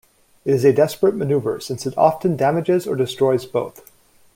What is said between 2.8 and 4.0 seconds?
or destroys both.